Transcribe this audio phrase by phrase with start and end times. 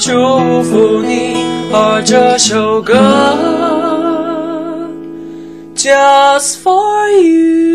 [0.00, 0.12] 祝
[0.62, 1.44] 福你。
[1.72, 2.94] 而这首歌
[5.74, 7.69] Just for you。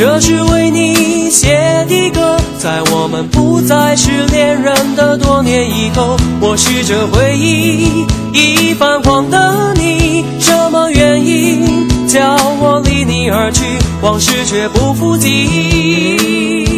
[0.00, 13.62] 这是为你写的歌，在我们不再是恋人的多年以后，我试着回忆已泛黄的你，什么原因叫我离你而去，
[14.00, 15.28] 往事却不复记。
[15.28, 16.69] 忆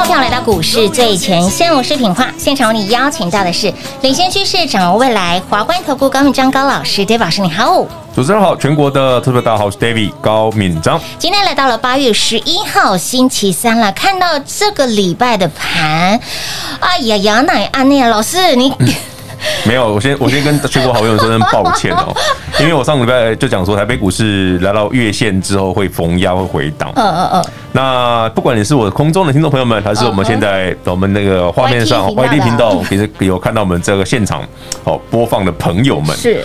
[0.00, 3.70] 迎众朋友来到股市最前线，我是品化，现场为你邀请到的是
[4.00, 7.84] 领先趋势、掌握未来华冠投顾高敏章高老师，David 老师你好。
[8.14, 10.98] 主持人好，全国的特别大家好，我是 David 高敏章。
[11.18, 16.18] 今天来到了八月十一号星期三了，看到这个礼拜的盘，
[16.80, 18.88] 哎呀呀，奶安内老师你、嗯、
[19.64, 22.14] 没有，我先我先跟全国好朋友说声抱歉哦，
[22.60, 27.44] 因为我上个礼拜就讲说台北股市来到月线之后会逢压会回档，嗯嗯嗯。
[27.72, 34.42] 那不管你是我的空中的听众朋友们，还是我们现在我们那个画面上 YT 频道，其实有看到我们这个现场
[34.84, 36.44] 哦播放的朋友们是。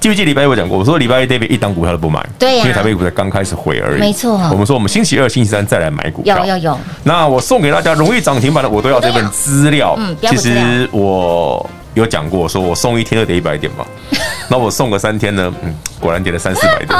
[0.00, 4.34] 记不记得礼拜一我讲过，我说礼拜一 David 一档股票都不买，对呀、啊，因为台北股才刚开始回而已，没错。
[4.50, 6.78] 我们说我们星期二、星期三再来买股票，有有有。
[7.04, 9.94] 那我送给大家容易涨停板的，我都要这份资料。
[9.96, 13.84] 嗯，其实我有讲过，说我送一天就跌一百点嘛，
[14.50, 16.88] 那我送个三天呢，嗯，果然跌了三四百点。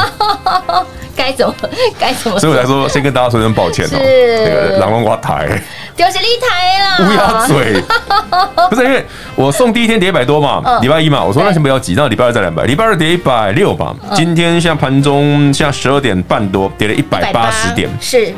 [1.16, 1.54] 该怎么
[1.98, 2.38] 该怎么？
[2.40, 5.62] 所以我才说，先跟大家说声抱歉哦，那个狼龙瓜台。
[5.96, 7.08] 丢起立台了！
[7.08, 7.80] 乌鸦嘴，
[8.68, 9.04] 不是因为
[9.36, 18.34] 我送第一天跌一百多嘛，礼拜一嘛，我说那先不要急，那礼拜二再两百，礼拜二跌一百六吧，今天像盘中像十二点半多跌了一百八十点，是。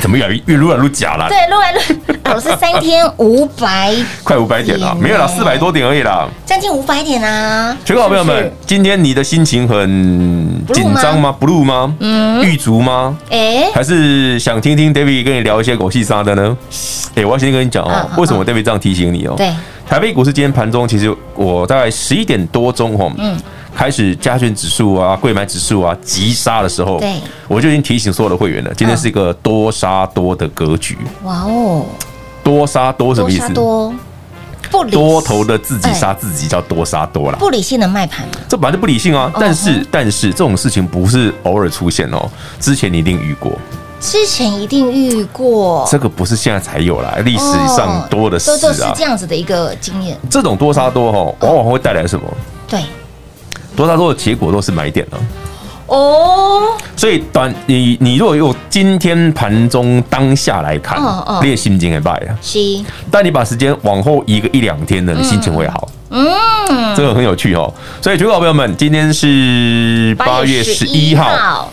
[0.00, 1.28] 怎么越来越越来越假了？
[1.28, 3.94] 对，越来越，老师三天五百，
[4.24, 7.76] 快五百点了，没有了，四百多点而已啦，将近五百点啊！
[7.84, 9.86] 全国好朋友们，今天你的心情很
[10.72, 11.94] 紧张吗？Blue 吗？
[12.00, 13.16] 嗯，郁卒吗？
[13.30, 16.56] 哎，还是想听听 David 跟你聊一些狗屁啥的呢？
[17.14, 19.34] 哎，我要先跟你讲哦，为什么 David 这样提醒你哦？
[19.36, 19.52] 对，
[19.86, 23.38] 台北股市今天盘中，其实我大概十一点多钟哦，嗯。
[23.74, 27.16] 开始加权指数啊，柜买指数啊急杀的时候，对，
[27.48, 30.98] 我就已经提醒所有的会员了，今天是一个多杀多的格局。
[31.24, 31.84] 哇哦，
[32.42, 33.52] 多杀多什么意思？
[33.54, 33.94] 多
[34.70, 39.32] 不理多头的自己杀自己叫多杀多了，不理性的卖盘，这本来就不理性啊。
[39.34, 42.30] 但是但是这种事情不是偶尔出现哦，
[42.60, 43.52] 之前你一定遇过，
[43.98, 50.16] 之前一定遇过，这个不是现在才有啦，历史上多的事啊，都是这样子的一个经验。
[50.30, 52.24] 这种多杀多哈，往往会带来什么？
[52.68, 52.80] 对。
[53.76, 55.18] 多大多的结果都是买点了
[55.86, 56.62] 哦，
[56.94, 61.00] 所以短你你如果用今天盘中当下来看，
[61.42, 62.30] 你的心情也败啊。
[62.40, 62.58] 是，
[63.10, 65.88] 但你把时间往后移个一两天呢，你心情会好。
[66.10, 66.26] 嗯，
[66.96, 67.72] 这个很有趣哦。
[68.00, 71.72] 所以，全国朋友们，今天是八月十一号。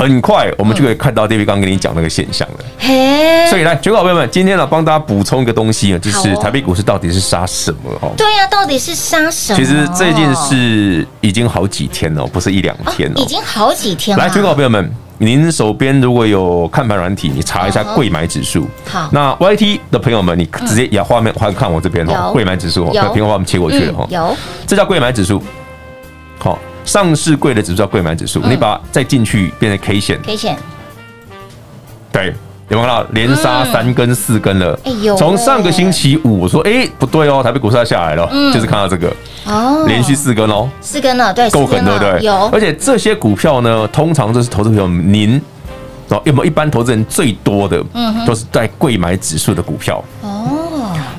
[0.00, 2.64] 很快，我们就可以看到 David 刚跟你讲那个现象了。
[2.78, 7.90] 嘿，所以来，全国好朋友们，今天呢，帮大家补充一个东西啊，就是台北股市到底是杀什么？
[8.00, 9.58] 哦，对呀，到底是杀什么？
[9.58, 14.24] 其实这件事已经好几天了，不是一两天了，已经好几天了。
[14.24, 18.66] 来，全国好朋友们，您手边如果有看盘软体，你查一下贵买指数。
[18.88, 24.06] 好，那 YT 的朋友们，你直接摇画面，看看我这边哦，贵买指数哦，那屏幕画面切过去了哦。
[24.08, 24.34] 有，
[24.66, 25.42] 这叫贵买指数。
[26.90, 27.04] 好。
[27.04, 30.56] 上市贵的指数叫贵买指数，你把它再进去变成 K 线，K 线，
[32.12, 32.34] 对，
[32.68, 33.06] 有没有看到？
[33.12, 34.78] 连杀三根四根了？
[35.16, 39.08] 从上个星期五我说，哎，不对哦，台北股市要下来了，就是看到这个。
[39.46, 42.20] 哦，连续四根哦，四根了，对，够狠，对不对？
[42.22, 45.40] 有，而且这些股票呢，通常都是投资朋友您
[46.08, 50.04] 哦，有没有一般投资人最多的，嗯，都是在贵买指数的股票。
[50.22, 50.59] 哦。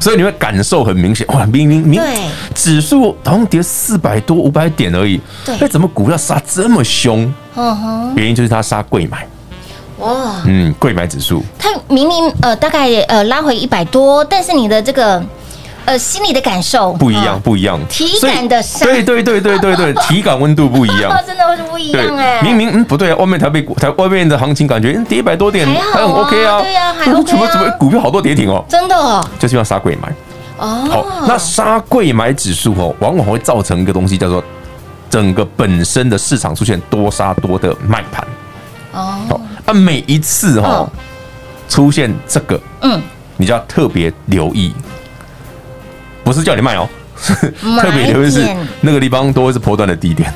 [0.02, 2.02] 所以你会感受很明显，哇，明明明
[2.54, 5.22] 指数好像跌四百多五百点而已，
[5.60, 7.32] 那怎么股票杀这么凶？
[8.16, 9.26] 原因就是它杀贵买，
[10.00, 15.24] 哇，嗯，贵买指数，它明明呃大概呃拉回一百多，但是你的这个。
[15.86, 17.80] 呃，心里的感受不一样，不一样。
[17.90, 22.42] 体感的伤，对对对对对对， 体感温度不一样，真的会是不一样哎。
[22.44, 30.14] 明明嗯不对啊，外面台北股台外面的行情感觉跌一百多点还很 OK 啊，对呀，还 OK 怎么怎么股票好多跌停哦，真的哦，就是要杀贵买。
[30.58, 34.44] 哦，好，那杀贵买指数哦，往往会造成一个东西叫做
[35.10, 38.24] 整个本身的市场出现多杀多的卖盘。
[38.92, 40.88] 哦，好，那每一次哦
[41.68, 43.02] 出现这个，嗯，
[43.38, 44.72] 你就要特别留意，
[46.34, 46.88] 不是叫你卖哦，
[47.82, 48.48] 特别留意是
[48.82, 50.34] 那个地方都会是波段的低点。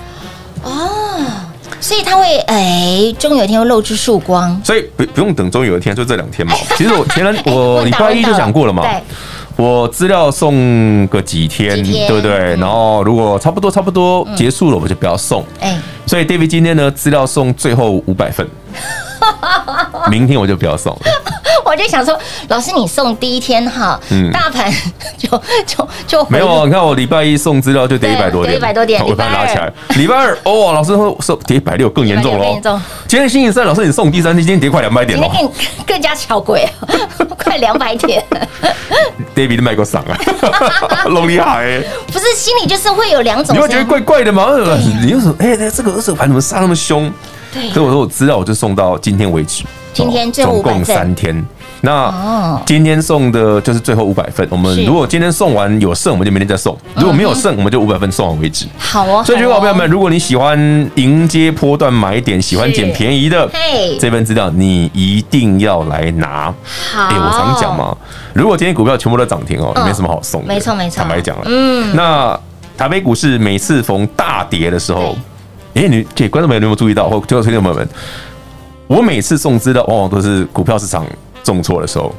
[1.82, 4.60] 所以它会哎，终有一天会露出曙光。
[4.64, 6.56] 所以不不用等终有一天，就这两天嘛。
[6.76, 8.84] 其实我前两我 礼拜一就讲过了嘛。
[9.56, 12.56] 我资料送个几天，对不对？
[12.56, 15.46] 然后如果差不多差不多结束了，我就不要送。
[15.60, 15.80] 哎。
[16.08, 18.48] 所以 David 今天呢，资料送最后五百份。
[20.10, 21.00] 明天我就不要送了。
[21.66, 22.18] 我就想说，
[22.50, 24.72] 老师你送第一天哈，嗯，大盘
[25.18, 25.30] 就
[25.66, 26.66] 就就没有。
[26.66, 29.04] 你看我礼拜一送资料就跌一百多点，跌一百多点。
[29.04, 29.72] 我把它拿起来。
[29.96, 32.82] 礼拜二哦，老师说送跌一百六更严重了。
[33.08, 35.28] 今天星期三，老师你送第三天，今天跌快两百点了。
[35.32, 35.52] 今天
[35.88, 36.68] 更加巧鬼，
[37.44, 38.24] 快两百点。
[39.36, 40.18] David 卖过嗓啊，
[41.06, 41.82] 龙厉害。
[42.12, 44.50] 不是心里就是会有两种，你会觉得怪怪的吗？
[45.02, 47.12] 你又说，哎，这个二手盘怎么杀那么凶？
[47.74, 49.64] 所以我说我资料我就送到今天为止。
[49.94, 51.34] 今天总共三天，
[51.80, 54.46] 那今天送的就是最后五百份。
[54.52, 58.66] 我们如果今天送完有剩，我们就明天再送；如果没有剩，我们就五百份送完为止。
[58.78, 59.24] 好哦。
[59.26, 60.60] 所以，各位朋友们，如果你喜欢
[60.96, 66.54] 迎接波段买点，喜欢捡便宜的，嘿，这份资料你一定要来拿。
[66.92, 67.96] 好，哎，我常讲嘛，
[68.34, 70.48] 如果今天股票全部都涨停哦，没什么好送的。
[70.50, 72.38] 没错没错，坦白讲了，嗯，那
[72.78, 75.16] 台北股市每次逢大跌的时候，
[75.76, 77.10] 哎，你这观众朋友有没有注意到？
[77.10, 77.88] 或听众朋友们？
[78.88, 81.06] 我每次送资料，往往都是股票市场
[81.44, 82.16] 重挫的时候，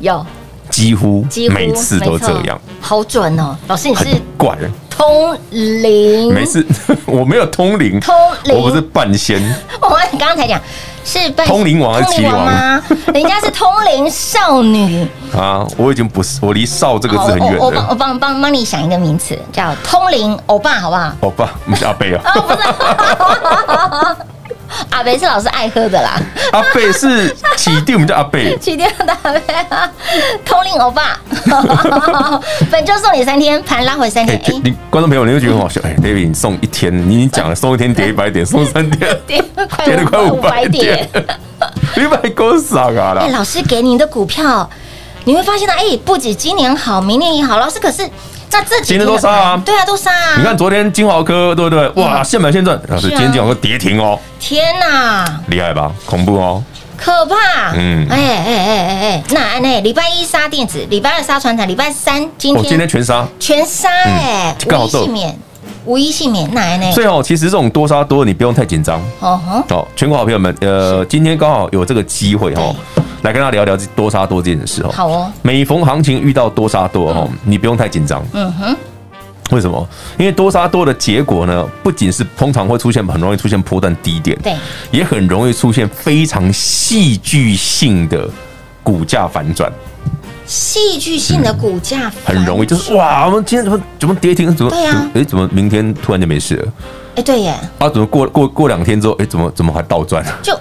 [0.00, 0.26] 有
[0.70, 4.56] 几乎每次都这样，好准哦，老师你是怪
[4.96, 6.64] 通灵，没事，
[7.06, 8.14] 我没有通灵，通
[8.44, 9.42] 灵，我不是半仙，
[9.80, 10.60] 我刚刚才讲
[11.04, 12.82] 是半通灵王还是麒麟王吗？
[13.12, 15.06] 人家是通灵少女。
[15.36, 21.12] 啊，我已经不是，我离少这个字很远我帮我帮帮帮你想一个名词，叫通灵欧巴，好不好？
[21.20, 22.58] 欧巴，不是阿贝啊，不是。
[24.90, 26.20] 阿北是老师爱喝的啦。
[26.52, 28.56] 阿北是起定，我们叫阿北。
[28.58, 29.90] 起定的阿伯，
[30.44, 31.18] 通灵欧巴。
[32.70, 34.40] 本周送你三天，盘拉回三天。
[34.62, 35.80] 你观众朋友，你会觉得很好笑？
[35.84, 39.42] 哎，David，你送一天，你讲了送一天跌一百点，送三天 跌
[39.84, 41.08] 跌了快五百点，
[41.96, 43.16] 你买够傻啊！
[43.20, 44.68] 哎，老师给你的股票，
[45.24, 47.58] 你会发现呢，哎，不止今年好，明年也好。
[47.58, 48.08] 老师可是。
[48.50, 50.34] 那这今天都杀啊，对啊，都杀啊！
[50.38, 51.88] 你看昨天金华科，对不对？
[51.96, 52.80] 哇，现买现赚。
[52.86, 54.16] 老师，今天金华科跌停哦！
[54.38, 55.90] 天哪，厉害吧？
[56.06, 56.62] 恐怖哦，
[56.96, 57.72] 可怕。
[57.74, 65.38] 嗯，哎哎哎哎哎，那那礼拜一杀电子，礼拜二杀船产，礼拜三今天今天全杀，全杀哎，无一幸免，
[65.84, 66.48] 无一幸免。
[66.54, 69.02] 那那，所以哦，其实这种多杀多，你不用太紧张。
[69.18, 72.74] 哦好，全国好朋友们，呃，今天刚好有这个机会哦。
[73.24, 74.90] 来跟他聊聊多杀多这件事哦。
[74.92, 75.32] 好哦。
[75.42, 78.24] 每逢行情遇到多杀多哦，你不用太紧张。
[78.32, 78.76] 嗯哼。
[79.50, 79.86] 为什么？
[80.18, 84.54] 因为多杀多的结果呢，不仅是通常会出现很容易出现波段低点，对，
[84.90, 88.28] 也很容易出现非常戏剧性的
[88.82, 89.70] 股价反转。
[90.46, 94.54] 戏剧性的股价很容易就是哇，我们今天怎么怎么跌停？
[94.54, 95.10] 怎么对呀？
[95.14, 96.72] 哎，怎么明天突然就没事了？
[97.16, 97.54] 哎，对耶。
[97.78, 100.24] 啊，怎么过过过两天之后，哎，怎么怎么还倒转？
[100.42, 100.58] 就。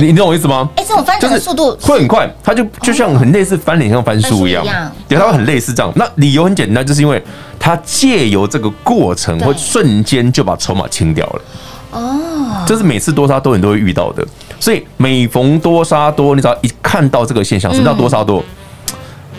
[0.00, 0.68] 你你懂我意思吗？
[0.76, 4.64] 哎，这种翻转的速度会很快，它就就像很类似翻脸，像翻书一样，
[5.08, 5.92] 对，它会很类似这样。
[5.96, 7.22] 那理由很简单，就是因为
[7.58, 11.42] 它借由这个过程，会瞬间就把筹码清掉了。
[11.92, 14.26] 哦，这是每次多杀多你都会遇到的。
[14.58, 18.42] 所以每逢多杀多，你只要一看到这个现象，什么叫多杀多？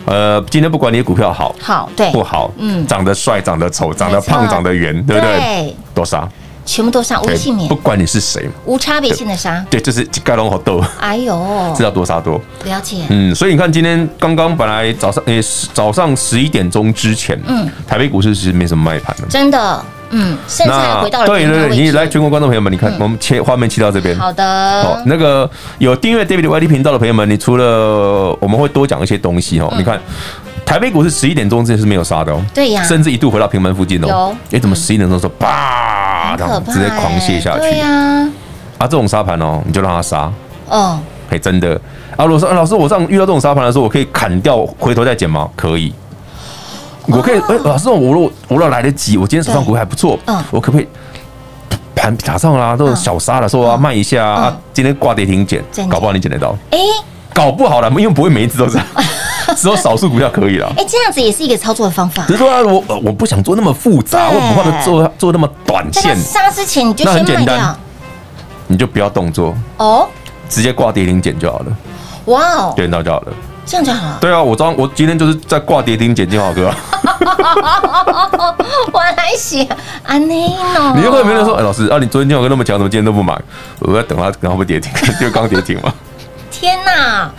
[0.06, 5.74] 呃，今天不管你的股票好，好对不好，嗯，长得帅，长得丑，长得胖，长得圆，对不对？
[5.92, 6.26] 多杀。
[6.66, 15.40] 全部都杀，无幸免，不管你是谁，无差别性的杀，对，就是盖龙好逗，哎呦， 知道多杀多，了解，嗯，所以你看今天刚刚本来早上诶，
[15.72, 30.00] 早上十一点钟之前，嗯，台北股市其实没什么卖盘的，真的，嗯，现在回到了对对对，你来全国观众朋友们，你看我们切画面切到这边，好的，好，那个有订阅 David YT 频道的朋友们，你除了我们会多讲一些东西哦，你看。
[30.66, 34.08] 台北股市十一点钟之前是没有杀的哦，对呀，甚至一度回到平盘附近哦。
[34.50, 35.24] 有，哎，怎么十一点钟时
[36.36, 37.80] 直接狂泻下去？
[37.80, 38.28] 啊，
[38.80, 40.30] 这种沙盘哦，你就让它杀。
[40.68, 40.98] 哦，
[41.30, 41.80] 哎，真的。
[42.16, 45.48] 啊，如果说老师，我这样遇到这种沙盘的时候，我可以砍掉，回头再捡吗？
[45.56, 45.92] 可以。
[47.06, 50.88] 我可以，哎，老师，我如果我如果来得及，我今天手上股还不错，嗯，我可不可以
[51.94, 52.76] 盘打上啦？
[52.76, 56.56] 这种小杀的时候啊，卖一下啊，今天挂跌停捡，搞不好你捡得到。
[56.70, 56.78] 哎，
[57.32, 58.86] 搞不好了，因为不会每一次都这样。
[59.56, 60.72] 只有少数股票可以了。
[60.76, 62.24] 哎，这样子也是一个操作的方法。
[62.26, 66.16] 只是说，我我不想做那么复杂，我不怕做做那么短线。
[66.18, 67.76] 杀之前你就先卖掉，
[68.66, 70.08] 你就不要动作哦，
[70.48, 71.66] 直接挂跌停减就好了。
[72.26, 73.32] 哇哦，点到就好了。
[73.64, 74.18] 这样就好了。
[74.20, 76.70] 对啊，我昨我今天就是在挂跌停捡金豪科。
[78.92, 79.66] 我还写
[80.04, 80.94] 啊，你呢？
[80.96, 83.36] 你又会没人说，哎，老师啊，你昨天金豪科那么强，怎么今天都不买？
[83.80, 85.92] 我在等他，然后不跌停， 就刚跌停嘛。
[86.50, 87.30] 天哪！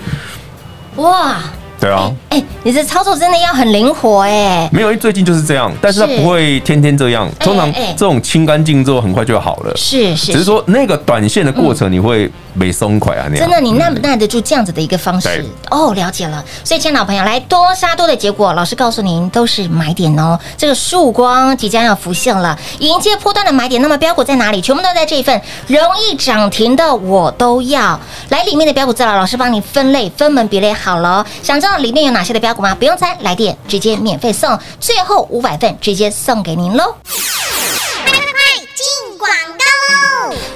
[0.97, 1.35] 哇！
[1.79, 4.67] 对啊，哎，你这操作真的要很灵活哎。
[4.73, 7.29] 没有，最近就是这样，但是它不会天天这样。
[7.39, 9.73] 通常这种清干净之后，很快就好了。
[9.75, 13.47] 是是，只是说那个短线的过程，你会没松快啊那样。
[13.47, 15.45] 真的，你耐不耐得住这样子的一个方式？
[15.69, 16.43] 哦，了解了。
[16.63, 20.39] 所以，亲爱的朋友，来多杀多的结果，老师告诉您都是买点哦。
[20.57, 23.79] 这个曙光即将要浮现了，迎接波段的买点。
[23.83, 24.59] 那么标股在哪里？
[24.59, 31.23] 全部都在这一份容易涨停的，我都要来里面的标股资料，老师帮你分类分门别类好了。
[31.43, 32.73] 想知道里面有哪些的标股吗？
[32.73, 36.95] 不用猜，来电直接免费送，最后五百份直接送给您喽！
[37.03, 38.31] 快快快
[38.73, 39.86] 进广告喽！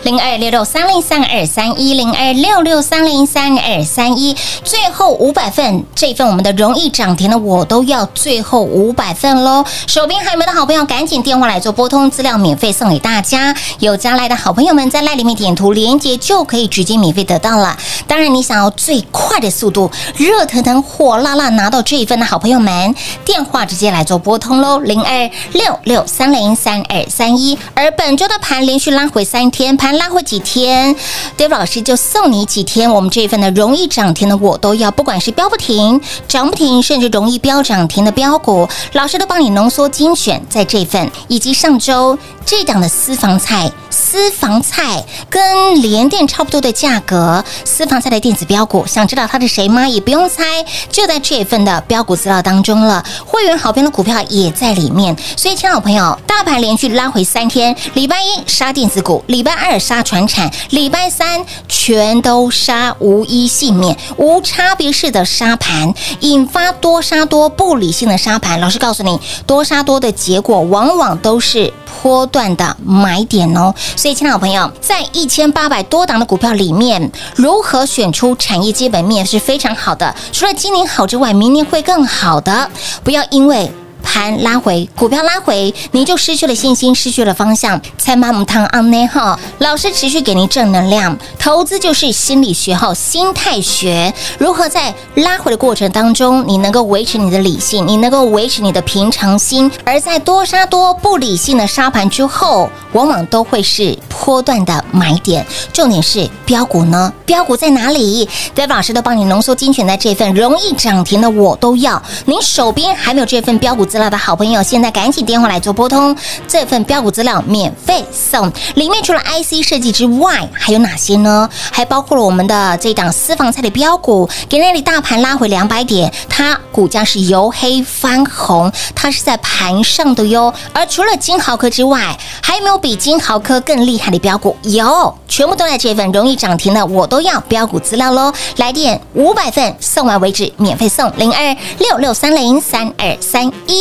[0.03, 9.63] 零二六六三零三二三一零二六六三零三二三一，最后五百份，这份我们的容易涨停的我都要，最后五百份喽！
[9.85, 13.55] 手边还没的好朋友，赶紧电话来做拨通，资料免费送给大家。
[13.77, 17.77] 有加来的好朋友们，在赖里面点图连接就可以直接免费得到了。
[18.07, 27.55] 当然，你想要最快的速度，热腾腾、火辣辣拿到这一份的好朋友们，电话直接来做拨通喽，零二六六三零三二三一。
[27.75, 29.90] 而本周的盘连续拉回三天，盘。
[29.97, 30.95] 拉回几天
[31.37, 32.89] ，David 老师就送你几天。
[32.89, 34.91] 我们这份的容易涨停的，我都要。
[34.91, 41.09] 不管是飙不停、涨不停，甚至容易飙涨停的标股，老师都帮你浓缩精选在这份。
[41.27, 49.87] 以及上周这档的私房菜，私房菜跟联电差不多的价格，私房菜的电子标股，想知道它是谁吗？
[49.87, 50.43] 也不用猜，
[50.89, 53.03] 就在这份的标股资料当中了。
[53.25, 55.15] 会员好评的股票也在里面。
[55.35, 59.80] 所以，亲爱的朋友，大盘连续拉回三天，礼拜一杀电子股，礼拜二。
[59.81, 68.61] 杀传产，礼拜三全都杀，无一幸免，无差别式的杀盘，引发多杀多不理性的杀盘。
[68.61, 73.73] 老师告诉你，多杀多的结果往往都是波段的买点哦。
[73.95, 80.15] 所以，亲爱的朋友，在一千八百多档的股票里面，如何选出产业基本面是非常好的。
[80.31, 82.69] 除了今年好之外，明年会更好的。
[83.03, 83.69] 不要因为。
[84.03, 87.79] 盘拉回，股票拉回，你就失去了信心，失去了方向。
[87.97, 91.17] 猜妈母汤安内哈，老师持续给您正能量。
[91.39, 94.13] 投资就是心理学哈，心态学。
[94.37, 99.71] 如何在拉回的过程当中，你能够维持你的理性，你能够维持你的平常心。
[99.83, 105.45] 而在多杀多不理性的杀盘之后，往往都会是波段的买点。
[105.71, 107.11] 重点是标股呢？
[107.25, 112.01] 标股在哪里？David 老师都帮你浓缩精选在这份容易涨停的，我都要。
[112.25, 116.15] 您手边还没有这份标股资料的好朋友，现在赶紧电话来做拨通，
[116.47, 118.49] 这份标股资料免费送。
[118.75, 121.49] 里面除了 IC 设计之外，还有哪些呢？
[121.69, 130.53] 还包括了我们的这档私房菜的标股，给那里大盘拉回两百点，它股价是由黑翻红，它是在盘上的哟。
[130.71, 134.55] 而除了金豪科之外，还有没有比金豪科更厉害的标股？
[134.63, 138.31] 有，全部都在这份容易涨停的，我都要标股资料喽。
[138.55, 143.80] 来电五百份，送完为止，免费送零二六六三零三二三一。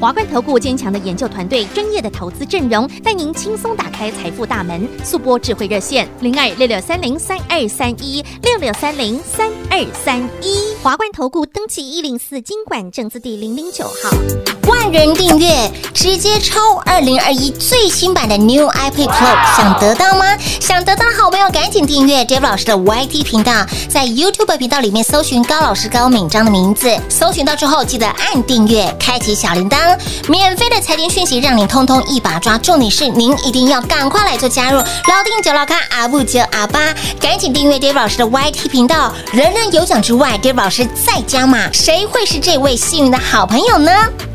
[0.00, 4.88] 华冠投顾坚强的研究团队，专业的投资阵容，带您轻松打开财富大门。
[5.04, 10.72] 速拨智慧热线零二六六三零三二三一六六三零三二三一。
[10.84, 14.16] 华冠投顾登记一零四经管证字第零零九号。
[14.68, 15.48] 万人订阅，
[15.94, 20.36] 直接抽二零二一最新版的 New iPad Pro，想得到吗？
[20.60, 29.87] 想得到的好朋友赶紧订阅 David 老师的 YT 频道，在 YouTube 频道里面搜寻高老师高敏章的名字，搜寻到之后记得按订阅，开启小铃铛。
[30.28, 32.58] 免费的财经讯息，让你通通一把抓。
[32.58, 43.92] 重点是您一定要赶快来做加入，老定九老咖阿布九阿八，赶紧订阅 d a v i 老师的 YT 频道，人人有奖之外 d a v i 老师再加码，谁会是这位幸运的好朋友呢？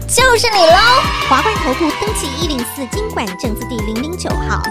[0.08, 0.78] 就是你喽！
[1.28, 4.62] 华冠投顾登记一零四经管证字第零零九号，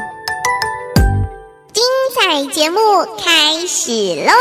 [1.73, 1.83] 精
[2.15, 2.79] 彩节目
[3.19, 3.91] 开始
[4.25, 4.33] 喽！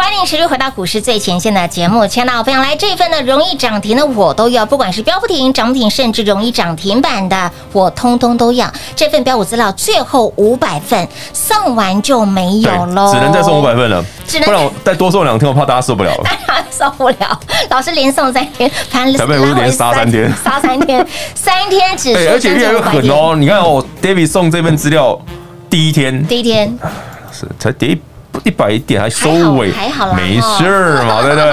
[0.00, 8.66] 欢迎持续回到股市最前线的节目，亲爱的好朋友，来这一份呢，容易涨停的我都要，不管是标不停、涨停，甚至容易涨停板的，我通通都要。
[8.96, 16.24] 这份标股资料最后五百份送完就没有喽，只能再送五百份了，只能不然我再多送两天，我怕大家受不了了。
[16.46, 23.36] 大家受不了，老师连送三天，盘咱们连杀三天，杀三天，三天只而且越来越狠哦！
[23.36, 25.20] 你看哦，David 送这份资料
[25.68, 26.74] 第一天，第一天
[27.30, 27.98] 是才跌
[28.44, 28.50] 一。
[28.60, 31.46] 百点还收尾，还好啦，没事儿嘛，对不对？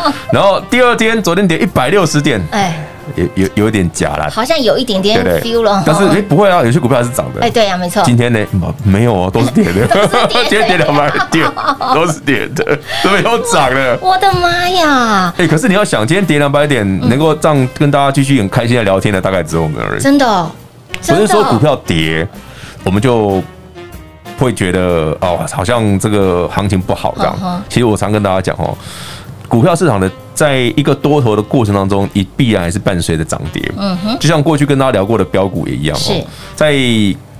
[0.32, 2.82] 然后第二天，昨天跌一百六十点，哎，
[3.16, 5.82] 有有有点假了，好像有一点点 feel 了。
[5.84, 7.42] 但是哎，不会啊，有些股票还是涨的。
[7.42, 8.02] 哎，对呀，没错。
[8.02, 8.40] 今天呢，
[8.82, 9.86] 没有哦， 都是跌的。
[10.48, 11.46] 今天跌两百点，
[11.94, 12.64] 都是跌的，
[13.02, 13.98] 都没有涨的。
[14.00, 15.34] 我的妈呀！
[15.36, 20.00] 哎，可是你要想，今天跌两百点，能够这样跟大家继续很开心的聊天的，大概只有我们而已。
[20.00, 20.50] 真的，
[21.06, 22.26] 不是说股票跌，
[22.84, 23.42] 我们就。
[24.38, 27.62] 会觉得哦，好像这个行情不好这样。
[27.68, 28.76] 其实我常跟大家讲哦，
[29.48, 33.62] 股票市场的在一个多头的过程当中，也必然还是伴随着涨跌。
[33.76, 36.26] 嗯哼，就像过去跟大家聊过的标股也一样哦，
[36.56, 36.74] 在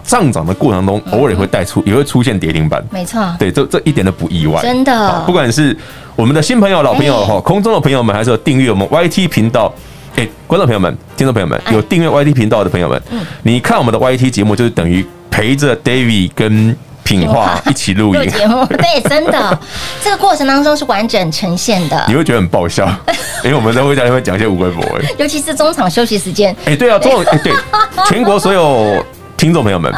[0.05, 2.85] 上涨的过程中，偶尔也会带出，也会出现跌停板。
[2.91, 4.61] 没错，对，这这一点都不意外。
[4.61, 5.75] 真的，不管是
[6.15, 9.73] 我们的新朋友、老朋友哈，空中的朋友们，还是有订阅我们 YT 频道，
[10.17, 13.03] 哎，观众朋友们、听众朋友们，有订阅 YT 频道的朋友们，
[13.43, 15.05] 你看我们的 YT 节目，就是等于。
[15.37, 19.59] 陪着 David 跟品画一起录影节目，对，真的，
[20.01, 22.05] 这个过程当中是完整呈现的。
[22.07, 22.87] 你会觉得很爆笑，
[23.43, 24.85] 因为我们都会在那边讲一些无微博，
[25.19, 26.55] 尤其是中场休息时间。
[26.67, 27.53] 哎，对啊，中场，哎，对，
[28.07, 29.05] 全国所有
[29.37, 29.93] 听众朋友们。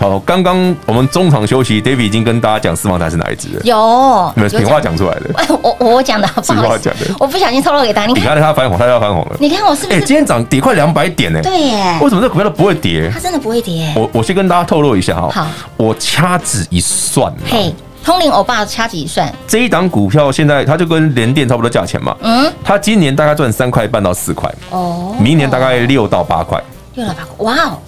[0.00, 3.60] 好，刚刚我们中场休息，David 已经跟大家讲私房菜是哪一只了。
[3.64, 5.58] 有，你们品话讲出来的。
[5.60, 8.12] 我我讲的，实话讲的，我不小心透露给大家。
[8.12, 9.36] 你看他翻红，他要翻红了。
[9.40, 9.98] 你看我是不是？
[9.98, 11.40] 哎，今天涨跌快两百点呢。
[11.42, 11.98] 对耶。
[12.00, 13.10] 为什么这股票都不会跌？
[13.12, 13.92] 它真的不会跌。
[13.96, 15.28] 我我先跟大家透露一下哈。
[15.32, 15.46] 好。
[15.76, 17.74] 我掐指一算，嘿，
[18.04, 22.16] 通灵欧巴掐指一算，这一档股票现在它就跟联电差不多价钱嘛。
[22.20, 22.48] 嗯。
[22.62, 24.48] 它今年大概赚三块半到四块。
[24.70, 25.16] 哦。
[25.18, 26.62] 明年大概六到八块。
[26.94, 27.78] 六到八块，哇哦。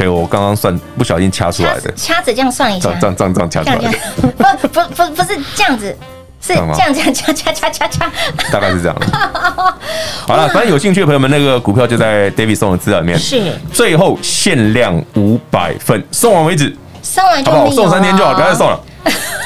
[0.00, 3.98] 对，我刚刚算不小心掐出来的，掐指这样算一下，这样这样这样掐出来的，
[4.30, 5.94] 不不不不是这样子，
[6.40, 8.10] 是这样这样掐掐掐掐掐，
[8.50, 8.96] 大概是这样。
[10.26, 17.70] 好了，反正有兴趣的朋友们，那个股票就在 David 送的资料里面，是最后限量五百份，送完为止，送完就好不好？
[17.70, 18.80] 送三天就好，不要再送了。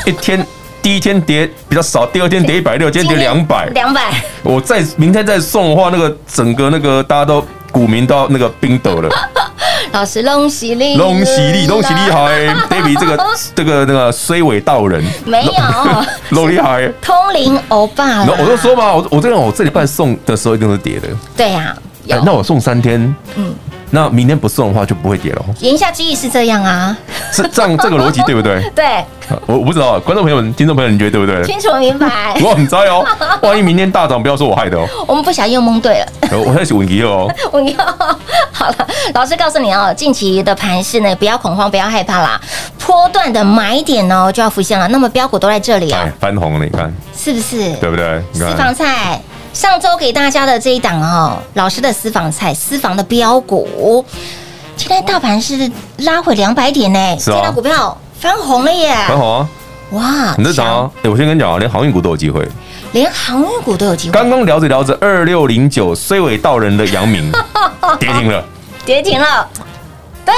[0.07, 0.47] 一天
[0.81, 4.23] 第一天跌比较少，第二天跌一百六，今天跌两百，两百。
[4.45, 9.11] 我再明天再送的话，那个整个那个大家都股民都要那个冰斗了。
[9.95, 15.53] 老师，龙喜利，龙喜利，龙喜厉害！David 这个这个那个衰尾道人没有，
[16.31, 18.05] 老厉害，通灵欧巴。
[18.05, 21.07] 然后我就说嘛，我我这个我这礼拜送的时候一定是叠的。
[21.37, 21.77] 对呀，
[22.27, 23.55] 那我送三天，嗯。
[23.95, 25.45] 那明天不送的话就不会跌了。
[25.61, 26.97] 言下之意是这样啊，
[27.33, 28.61] 是这样这个逻辑对不对？
[28.75, 29.05] 对，
[29.47, 31.45] 我我不知道，观众朋友们、听众朋友，你觉得对不对？
[31.45, 32.35] 清楚明白。
[32.43, 33.07] 我很在哦，
[33.43, 34.85] 万一明天大涨，不要说我害的哦。
[35.07, 36.07] 我们不小心又蒙对了。
[36.45, 37.33] 我开始稳一哦。
[37.53, 37.77] 稳一
[38.53, 42.41] 好了，老师告诉你哦，近期的盘势呢，不要恐慌，不要害怕啦。
[42.85, 44.89] 波段的买点哦就要浮现了。
[44.89, 47.73] 那么标股都在这里啊，翻红了，你看是不是？
[47.77, 48.21] 对不对？
[48.35, 49.21] 私房菜。
[49.55, 54.05] 上周给大家的这一档哦，老师的私房菜，私房的标股，
[54.77, 59.49] 今天大盘是拉回两百点呢，这档股票翻红了耶，翻红啊，
[59.93, 60.90] 哇，很正常啊。
[61.05, 62.45] 哎，我先跟你讲啊，连航运股都有机会，
[62.90, 64.12] 连航运股都有机会。
[64.12, 67.31] 刚刚聊着聊着，二六零九虽尾道人的阳明
[68.01, 68.45] 跌停了，
[68.85, 69.49] 跌停了，
[70.25, 70.35] 对，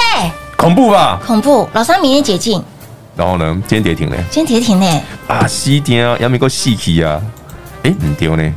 [0.55, 1.19] 恐怖吧？
[1.25, 1.67] 恐怖。
[1.73, 2.63] 老三明天解禁，
[3.15, 3.59] 然后呢？
[3.67, 5.01] 今天跌停了，今天跌停呢？
[5.27, 7.19] 啊，西天啊，阳明够细气啊，
[7.81, 8.53] 哎，你丢呢。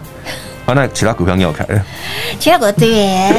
[0.75, 1.67] 那其他股票你要看，
[2.39, 3.31] 其他股对，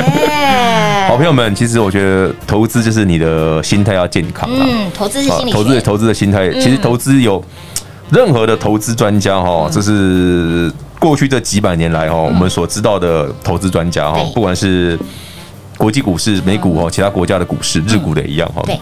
[1.07, 4.65] 好朋友们，其实我觉得投资就是你的心态要健康啊。
[4.67, 7.43] 嗯，投资是心理，投资投资的心态，其实投资有
[8.09, 14.97] 任何的投资专家哈，这是过去这几百年来哈，我们所知道的投资专家哈，不管是
[15.77, 18.61] 国际股市、美股哈，其他国家的股市、日股的一样哈。
[18.65, 18.79] 对。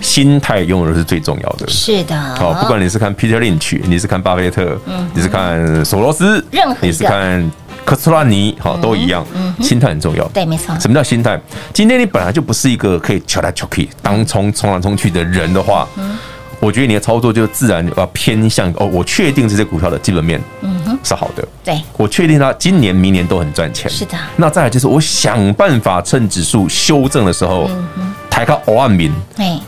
[0.00, 1.68] 心态永远是最重要的。
[1.68, 7.50] 是的，好，不管你是看 Peter Lynch，你是看巴菲特，嗯，你是看索罗斯，任何你是看
[7.84, 9.24] 科斯拉尼，好，都一样。
[9.34, 10.26] 嗯，心态很重要。
[10.28, 10.78] 对，没错。
[10.78, 11.40] 什么叫心态？
[11.72, 16.16] 今天你本来就不是一个可以敲来敲去、当冲冲来冲去的人的话，嗯，
[16.60, 21.46] 我觉得你的操作就自然要偏向哦，我确定这些股票的基本面，嗯哼，是好的。
[21.62, 23.90] 对，我确定它今年、明年都很赚钱。
[23.90, 24.16] 是的。
[24.36, 29.12] 那再来就是我想办法趁指数修正的时候，嗯抬高欧岸民，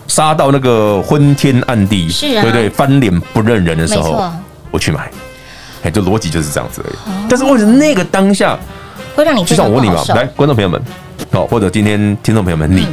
[0.08, 4.28] 杀到那个昏天暗地，是啊，对对，翻脸不认人的时候，
[4.72, 5.08] 我去买，
[5.84, 7.26] 哎，这逻辑就是这样子而已。
[7.28, 8.58] 但是为什么那个当下
[9.14, 10.82] 会让你就像我问你嘛，来，观众朋友们，
[11.30, 12.88] 哦，或者今天听众朋友们，你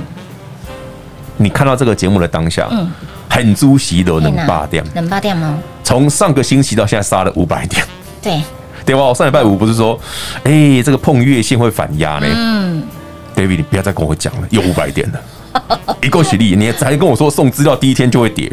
[1.38, 2.92] 你看到这个节目的当下，嗯。
[3.28, 5.58] 很猪喜的能霸掉，能霸掉吗？
[5.84, 7.84] 从上个星期到现在杀了五百点，
[8.22, 8.40] 对。
[8.86, 9.02] 对吧？
[9.02, 10.00] 我上礼拜五不是说，
[10.44, 12.28] 哎、欸，这个碰月线会反压呢？
[12.30, 12.84] 嗯
[13.36, 15.20] ，David，你不要再跟我讲了，又五百点了。
[16.02, 18.52] 一够实力，你还跟我说送资料第一天就会跌，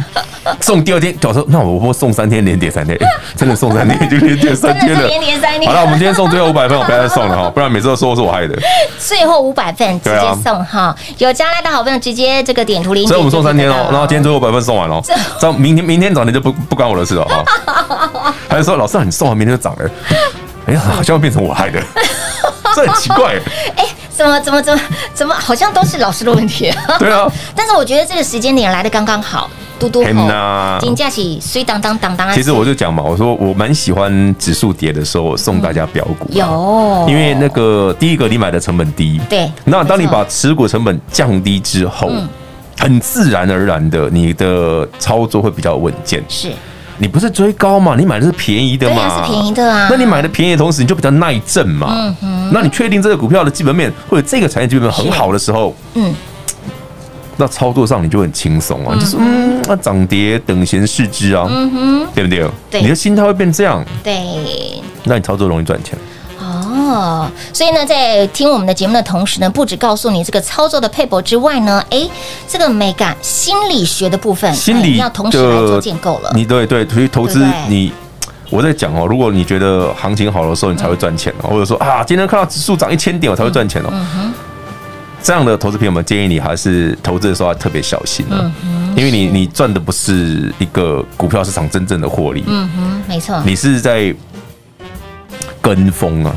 [0.61, 2.97] 送第二天，我说那我不送三天连跌三天，
[3.37, 5.69] 真的送三天 就连跌三天了，连跌三天。
[5.69, 8.57] 好了，我们今天送最后五百份，我不要再送了哈， 不然每次都说是我害的。
[8.99, 13.09] 最后五百份直接送哈，有加来的好朋友直接这个点图连结。
[13.09, 15.03] 所以我们送三天哦，然后今天最后五百份送完了，
[15.41, 18.35] 这明天明天早晨就不不关我的事了哈。
[18.49, 19.91] 还是说老师你送完明天就涨了？
[20.67, 21.83] 哎呀，好像会变成我害的，
[22.77, 23.35] 这很奇怪。
[23.77, 23.85] 哎。
[24.21, 24.81] 怎么怎么怎么
[25.15, 26.71] 怎么好像都是老师的问题？
[26.99, 32.31] 对啊， 但是我觉得这个时间点来的刚刚好，嘟嘟好，金价起水当当当当。
[32.35, 42.11] 其实我就讲嘛，我说我蛮喜欢指数跌的时候送大家表股，有，因为那个第一个你买的成本低，对，那当你把持股成本降低之后，
[42.79, 46.53] 很自然而然的你的操作会比较稳健，是。
[47.01, 47.97] 你不是追高嘛？
[47.99, 49.25] 你买的是便宜的嘛？
[49.25, 49.89] 是便宜的啊。
[49.91, 51.89] 那你买的便宜的同时，你就比较耐震嘛。
[51.91, 52.51] 嗯哼。
[52.53, 56.15] 那你确定这个股票的基本面或者这个产业基本面很好的时候，嗯，
[57.39, 58.95] 那操作上你就很轻松啊。
[58.95, 61.47] 就是嗯，那涨跌等闲视之啊。
[61.49, 62.07] 嗯哼。
[62.15, 62.47] 对不对？
[62.71, 62.83] 对。
[62.83, 63.83] 你的心态会变这样。
[64.05, 64.21] 对。
[65.05, 65.99] 那你操作容易赚钱。
[66.51, 72.09] 哦，所以呢，在听我们的节目的同时呢，不止告诉你这个操作的配博之外呢，哎，
[72.49, 76.31] 这个美感心理学的部分，心理要同时来做建构了。
[76.35, 77.93] 你对对，所以投资你，
[78.51, 83.93] 我在讲哦，如果你觉得行情好的时候，你才会赚钱哦，或者说啊，今天看到指数涨一千点，我才会赚钱哦。
[85.23, 88.51] 这样的投资朋友们，建议你还是投资的时候要特别小心了，
[88.97, 92.43] 因为你你赚的不是一个股票市场真正的获利。
[92.47, 94.15] 嗯哼，没错，你是在
[95.61, 96.35] 跟风啊。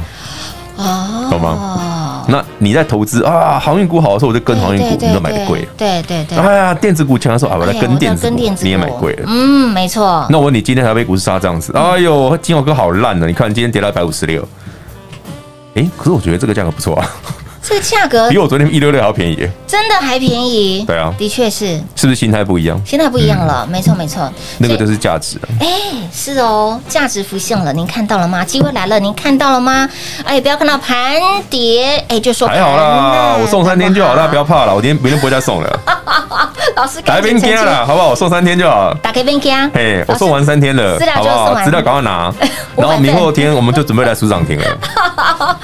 [0.76, 2.26] 哦，懂吗？
[2.28, 5.68] 那你在投资啊，航运股好的时候，我就跟航运股，你都买的贵。
[5.78, 6.36] 对对对。
[6.38, 9.24] 哎呀，电子股强的时候啊，我来跟电子股，你也买贵了。
[9.28, 10.26] 嗯，没错。
[10.32, 13.28] 那我问你，今天台北股市杀这样子，哎呦，金豪哥好烂呢！
[13.28, 14.44] 你看今天跌到一百五十六。
[15.76, 17.08] 哎，可是我觉得这个价格不错啊。
[17.66, 20.84] 这个价格比我昨天一六六还要便宜，真的还便宜。
[20.86, 22.80] 对啊，的确是，是不是心态不一样？
[22.86, 25.40] 心态不一样了，没错没错，那个就是价值。
[25.62, 25.68] 哎，
[26.12, 28.44] 是哦，价值浮现了，您看到了吗？
[28.44, 29.90] 机会来了，您看到了吗？
[30.26, 31.16] 哎，不要看到盘
[31.50, 35.80] 跌，哎，就说还好啦，我送三天就好，大家不要怕了，我今天明天不会再送了。
[36.76, 38.10] 老师，来边听了，好不好？
[38.10, 39.70] 我送三天就好，打开冰箱。
[39.74, 41.56] 哎，我送完三天了，好不好？
[41.64, 42.34] 资料赶快拿，
[42.76, 44.66] 然后明后天我们就准备来数涨停了。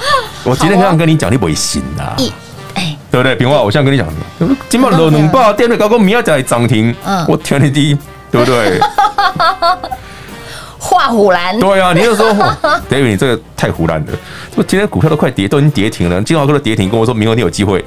[0.44, 2.16] 我今天这样跟你讲，你不会信的。
[3.10, 3.34] 对不对？
[3.34, 4.06] 平话，我现在跟你讲，
[4.68, 7.98] 今晚两两百，电力高工明仔载涨停，嗯，我天你低，
[8.30, 8.78] 对不对？
[10.78, 11.58] 画虎烂。
[11.58, 12.30] 对啊，你就说
[12.88, 14.12] ，David，你这个太胡乱了。
[14.54, 16.22] 我今天股票都快跌，都已经跌停了。
[16.22, 17.84] 金华哥的跌停，跟我说明后天有机会。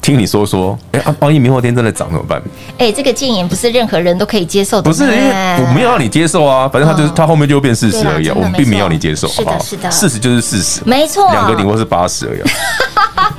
[0.00, 2.40] 听你说说，哎，万一明后天真的涨怎么办？
[2.78, 4.82] 哎，这个建言不是任何人都可以接受的。
[4.84, 8.26] 不是，因为我没有让你接受啊，反正他就是他后面就会变事实而已。
[8.28, 11.30] 啊我们并没有让你接受，是的，是的，事实就是事实，没错。
[11.32, 12.40] 两个顶多是八十而已。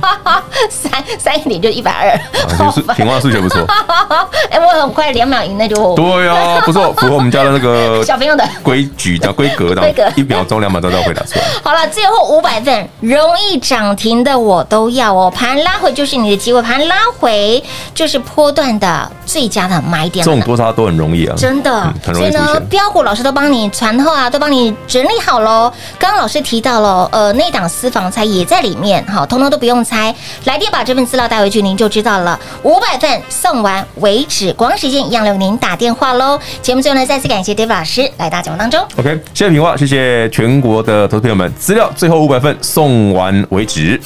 [0.70, 3.64] 三三一点就一百二，就是平花数学不错。
[4.50, 5.94] 哎，我很快两秒以内就。
[5.96, 11.44] 对啊，不错，符合我们家的那个小朋友的规矩的规格的，规格一秒钟两秒钟都要回答出来。
[11.62, 17.62] 好了，最后五百份容易涨停的我都要哦，盘拉回就是你的机会，盘拉回
[17.94, 20.24] 就是波段的最佳的买点。
[20.24, 21.92] 这种多杀都很容易啊，真的。
[22.04, 25.72] 所以呢，标股老师都帮你传后啊，都帮你整理好喽。
[25.98, 30.14] 刚刚老师提到了，呃，内档私房菜也在里面，好，通通都不用猜。
[30.44, 32.38] 来电把这份资料带回去，您就知道了。
[32.62, 36.38] 五百份送完为止，光时间一样留您打电话喽。
[36.60, 38.80] 节目最后呢，再次感谢 David 老师来到节目当中。
[38.96, 44.00] OK，谢谢平话，谢谢全国的投资朋友们，资料最后五百份送完为止。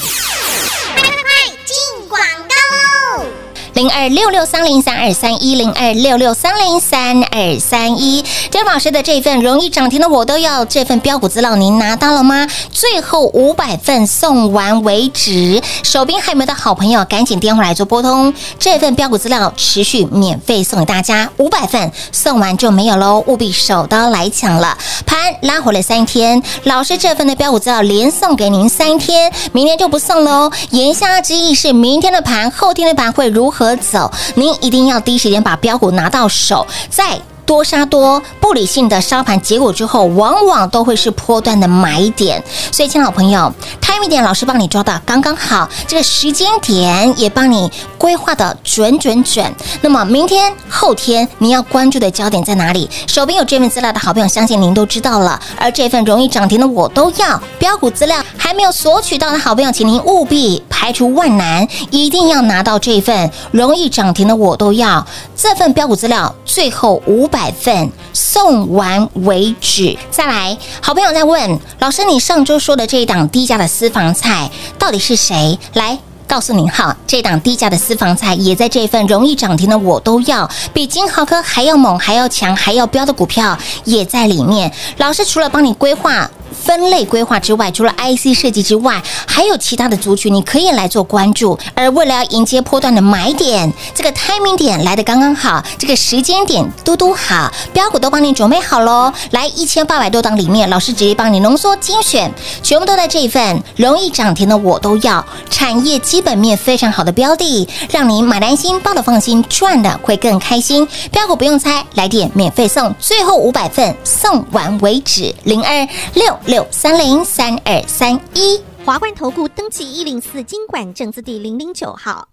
[3.87, 12.49] 零二六六三零三二三一零二六六三零三二三一，张老师的这份容易涨停的我都要，这份标股资料您拿到了吗？
[12.72, 24.77] 最后五百份送完为止，手边还有没有的好朋友，赶紧电话来做拨通，这份标股资料持续免费送给大家，五百份送完就没有喽，务必手刀来抢了。
[25.07, 30.51] 盘拉回了三天，老师这份的标股资料连送给您三天，明天就不送喽。
[30.70, 33.75] 言下之意是明天的盘，后天的盘会如何？
[33.78, 42.42] 走，您一定要第一时间把标股拿到手，再多杀多，不理性的杀盘结果之后，往往都会是波段的买点。
[42.72, 49.54] 所以，亲老朋友，timing 点老师帮你抓到刚刚好，这个时间点也帮你规划的准准准。
[49.80, 52.90] 那么，明天、后天你要关注的焦点在哪里？
[53.06, 55.40] 手边有这份资料的好朋友，相信您都知道了。
[55.56, 65.06] 而这份容易涨停的我都要标股资料还没有索取到的好朋友，请您务必排除万难，一定要拿到这份容易涨停的我都要
[65.37, 66.35] 这份标股资料。
[66.44, 67.36] 最后五百。
[67.37, 69.94] 百份，送完为止。
[70.11, 75.59] 再来，好朋友在问老师，你上周说的这一档低价的私房菜到底是谁？
[75.75, 75.99] 来。
[76.26, 84.72] 告诉您哈，这档低价的私房菜也在这份容易涨停的我都要，比金豪科还要猛、还要强、还要标的股票也在里面。
[84.98, 86.30] 老师除了帮你规划。
[86.64, 91.56] 分类规划之外，除了 IC 设计之外，还有其他的族群你可以来做关注。
[91.74, 99.12] 而为了要迎接波段的买点，这个 timing 点来的刚刚好，这个时间点嘟嘟好，标股都帮你准备好喽。
[99.32, 110.88] 来一千八百多档里面，老师直接帮你浓缩精选，全部都在这一份容易涨停的我都要，产业基本面非常好的标的，让你买的安心，抱的放心，赚的会更开心。
[111.12, 116.57] 标股不用猜，来电免费送，最后五百份送完为止，零二六六。
[116.57, 122.29] 六三零三二三一华冠投顾登记一零四经管证字第零零九号，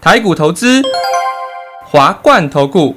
[0.00, 0.82] 台股投资
[1.86, 2.96] 华冠投顾，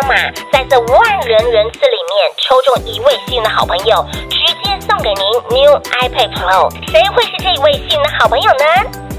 [0.07, 0.15] 码。
[0.51, 6.69] 在这万人人次里面抽中一位幸运的好朋友，直接送给您 New iPad Pro。
[6.91, 8.65] 谁会是这一位幸运的好朋友呢？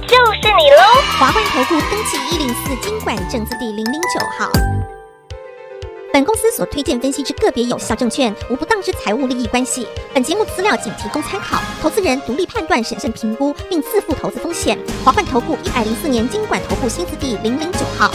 [0.07, 0.83] 就是你喽！
[1.19, 4.51] 华冠投顾登记一零四金管证字第零零九号。
[6.13, 9.89] 本公司所推荐分析之个别有效证券，无不当之财务利益关系。
[10.13, 14.79] 本节目资料仅提供参考，投资人独立判断、审慎评估，并自负投资风险。
[15.03, 18.11] 华冠投顾一百零四年金管投顾新字第零零九号。